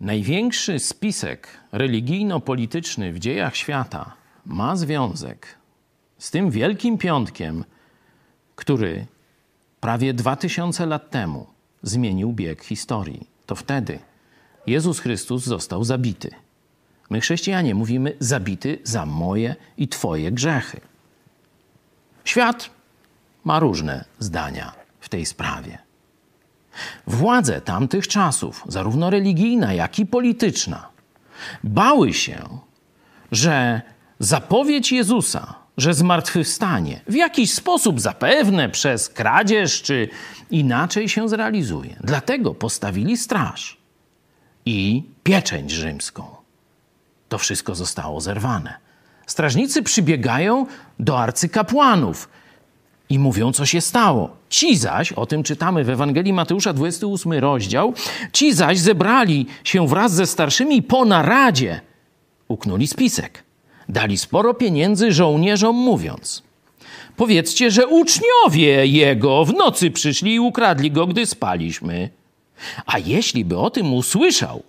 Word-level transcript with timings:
Największy 0.00 0.78
spisek 0.78 1.48
religijno-polityczny 1.72 3.12
w 3.12 3.18
dziejach 3.18 3.56
świata 3.56 4.16
ma 4.46 4.76
związek 4.76 5.58
z 6.18 6.30
tym 6.30 6.50
Wielkim 6.50 6.98
Piątkiem, 6.98 7.64
który 8.56 9.06
prawie 9.80 10.14
2000 10.14 10.86
lat 10.86 11.10
temu 11.10 11.46
zmienił 11.82 12.32
bieg 12.32 12.64
historii. 12.64 13.26
To 13.46 13.54
wtedy 13.54 13.98
Jezus 14.66 15.00
Chrystus 15.00 15.44
został 15.44 15.84
zabity. 15.84 16.30
My, 17.10 17.20
chrześcijanie, 17.20 17.74
mówimy 17.74 18.16
zabity 18.20 18.78
za 18.82 19.06
moje 19.06 19.56
i 19.76 19.88
Twoje 19.88 20.32
grzechy. 20.32 20.80
Świat 22.24 22.70
ma 23.44 23.60
różne 23.60 24.04
zdania 24.18 24.72
w 25.00 25.08
tej 25.08 25.26
sprawie. 25.26 25.78
Władze 27.06 27.60
tamtych 27.60 28.08
czasów, 28.08 28.64
zarówno 28.68 29.10
religijna, 29.10 29.72
jak 29.72 29.98
i 29.98 30.06
polityczna, 30.06 30.88
bały 31.64 32.12
się, 32.12 32.58
że 33.32 33.82
zapowiedź 34.18 34.92
Jezusa, 34.92 35.54
że 35.76 35.94
zmartwychwstanie 35.94 37.00
w 37.08 37.14
jakiś 37.14 37.52
sposób, 37.52 38.00
zapewne 38.00 38.68
przez 38.68 39.08
kradzież 39.08 39.82
czy 39.82 40.08
inaczej 40.50 41.08
się 41.08 41.28
zrealizuje. 41.28 41.96
Dlatego 42.00 42.54
postawili 42.54 43.16
straż 43.16 43.76
i 44.66 45.02
pieczęć 45.22 45.70
rzymską. 45.70 46.26
To 47.28 47.38
wszystko 47.38 47.74
zostało 47.74 48.20
zerwane. 48.20 48.74
Strażnicy 49.26 49.82
przybiegają 49.82 50.66
do 50.98 51.20
arcykapłanów 51.20 52.28
i 53.10 53.18
mówią, 53.18 53.52
co 53.52 53.66
się 53.66 53.80
stało. 53.80 54.36
Ci 54.48 54.76
zaś, 54.76 55.12
o 55.12 55.26
tym 55.26 55.42
czytamy 55.42 55.84
w 55.84 55.90
Ewangelii 55.90 56.32
Mateusza 56.32 56.72
28 56.72 57.32
rozdział, 57.32 57.94
ci 58.32 58.52
zaś 58.52 58.78
zebrali 58.78 59.46
się 59.64 59.88
wraz 59.88 60.14
ze 60.14 60.26
starszymi 60.26 60.82
po 60.82 61.04
naradzie, 61.04 61.80
uknuli 62.48 62.86
spisek. 62.86 63.44
Dali 63.88 64.18
sporo 64.18 64.54
pieniędzy 64.54 65.12
żołnierzom, 65.12 65.76
mówiąc: 65.76 66.42
Powiedzcie, 67.16 67.70
że 67.70 67.86
uczniowie 67.86 68.86
jego 68.86 69.44
w 69.44 69.54
nocy 69.54 69.90
przyszli 69.90 70.34
i 70.34 70.40
ukradli 70.40 70.90
go, 70.90 71.06
gdy 71.06 71.26
spaliśmy. 71.26 72.10
A 72.86 72.98
jeśli 72.98 73.44
by 73.44 73.58
o 73.58 73.70
tym 73.70 73.94
usłyszał 73.94 74.62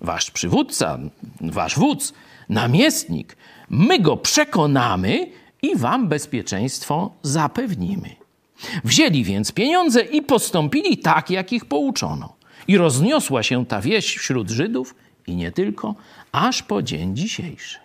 wasz 0.00 0.30
przywódca, 0.30 0.98
wasz 1.40 1.78
wódz, 1.78 2.12
namiestnik, 2.48 3.36
my 3.70 3.98
go 3.98 4.16
przekonamy 4.16 5.26
i 5.62 5.76
wam 5.76 6.08
bezpieczeństwo 6.08 7.10
zapewnimy. 7.22 8.16
Wzięli 8.84 9.24
więc 9.24 9.52
pieniądze 9.52 10.00
i 10.00 10.22
postąpili 10.22 10.98
tak, 10.98 11.30
jak 11.30 11.52
ich 11.52 11.64
pouczono. 11.64 12.36
I 12.68 12.76
rozniosła 12.76 13.42
się 13.42 13.66
ta 13.66 13.80
wieść 13.80 14.16
wśród 14.18 14.50
Żydów 14.50 14.94
i 15.26 15.36
nie 15.36 15.52
tylko, 15.52 15.94
aż 16.32 16.62
po 16.62 16.82
dzień 16.82 17.16
dzisiejszy. 17.16 17.78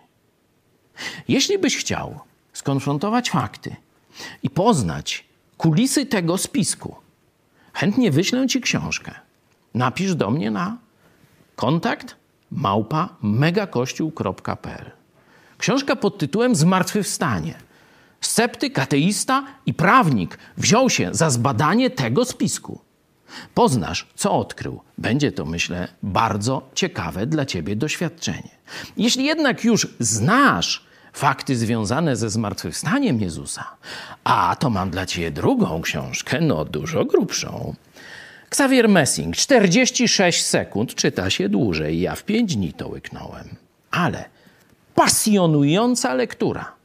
Jeśli 1.27 1.57
byś 1.57 1.77
chciał 1.77 2.19
skonfrontować 2.53 3.29
fakty 3.29 3.75
i 4.43 4.49
poznać 4.49 5.25
kulisy 5.57 6.05
tego 6.05 6.37
spisku, 6.37 6.95
chętnie 7.73 8.11
wyślę 8.11 8.47
ci 8.47 8.61
książkę. 8.61 9.11
Napisz 9.73 10.15
do 10.15 10.31
mnie 10.31 10.51
na 10.51 10.77
kontakt 11.55 12.15
małpa 12.51 13.09
megakościół.pl. 13.21 15.00
Książka 15.61 15.95
pod 15.95 16.17
tytułem 16.17 16.55
Zmartwychwstanie. 16.55 17.53
Sceptyk, 18.21 18.79
ateista 18.79 19.43
i 19.65 19.73
prawnik 19.73 20.37
wziął 20.57 20.89
się 20.89 21.09
za 21.11 21.29
zbadanie 21.29 21.89
tego 21.89 22.25
spisku. 22.25 22.81
Poznasz, 23.53 24.07
co 24.15 24.31
odkrył. 24.31 24.81
Będzie 24.97 25.31
to, 25.31 25.45
myślę, 25.45 25.87
bardzo 26.03 26.69
ciekawe 26.75 27.27
dla 27.27 27.45
ciebie 27.45 27.75
doświadczenie. 27.75 28.49
Jeśli 28.97 29.25
jednak 29.25 29.63
już 29.63 29.87
znasz 29.99 30.85
fakty 31.13 31.55
związane 31.55 32.15
ze 32.15 32.29
zmartwychwstaniem 32.29 33.21
Jezusa, 33.21 33.65
a 34.23 34.55
to 34.59 34.69
mam 34.69 34.89
dla 34.89 35.05
ciebie 35.05 35.31
drugą 35.31 35.81
książkę, 35.81 36.41
no 36.41 36.65
dużo 36.65 37.05
grubszą. 37.05 37.75
Xavier 38.47 38.89
Messing, 38.89 39.35
46 39.35 40.45
sekund, 40.45 40.95
czyta 40.95 41.29
się 41.29 41.49
dłużej. 41.49 42.01
Ja 42.01 42.15
w 42.15 42.23
5 42.23 42.55
dni 42.55 42.73
to 42.73 42.87
łyknąłem. 42.87 43.55
Ale 43.91 44.40
pasjonująca 45.01 46.13
lektura 46.13 46.75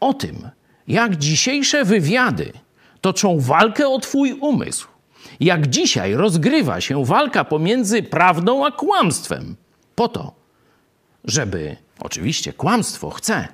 o 0.00 0.14
tym, 0.14 0.50
jak 0.88 1.16
dzisiejsze 1.16 1.84
wywiady 1.84 2.52
toczą 3.00 3.40
walkę 3.40 3.88
o 3.88 3.98
Twój 3.98 4.32
umysł, 4.32 4.88
jak 5.40 5.66
dzisiaj 5.66 6.14
rozgrywa 6.14 6.80
się 6.80 7.04
walka 7.04 7.44
pomiędzy 7.44 8.02
prawdą 8.02 8.66
a 8.66 8.70
kłamstwem, 8.70 9.56
po 9.94 10.08
to, 10.08 10.34
żeby 11.24 11.76
oczywiście 11.98 12.52
kłamstwo 12.52 13.10
chce 13.10 13.48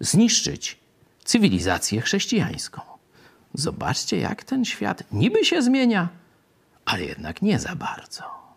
zniszczyć 0.00 0.78
cywilizację 1.24 2.00
chrześcijańską. 2.00 2.80
Zobaczcie, 3.54 4.18
jak 4.18 4.44
ten 4.44 4.64
świat 4.64 5.02
niby 5.12 5.44
się 5.44 5.62
zmienia, 5.62 6.08
ale 6.84 7.04
jednak 7.04 7.42
nie 7.42 7.58
za 7.58 7.76
bardzo. 7.76 8.47